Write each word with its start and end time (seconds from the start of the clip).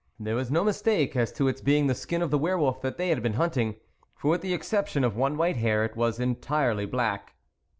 There 0.19 0.33
was 0.33 0.49
no 0.49 0.63
mistake 0.63 1.15
as 1.15 1.31
to 1.33 1.47
its 1.47 1.61
being 1.61 1.85
the 1.85 1.93
skin 1.93 2.23
of 2.23 2.31
the 2.31 2.37
were 2.39 2.57
wolf 2.57 2.81
that 2.81 2.97
they 2.97 3.09
had 3.09 3.21
been 3.21 3.33
hunting, 3.35 3.75
for 4.15 4.31
with 4.31 4.41
the 4.41 4.55
exception 4.55 5.03
of 5.03 5.15
one 5.15 5.37
white 5.37 5.57
hair, 5.57 5.85
it 5.85 5.95
was 5.95 6.19
entirely 6.19 6.87
black. 6.87 7.35